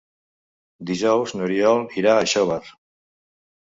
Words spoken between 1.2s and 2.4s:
n'Oriol irà a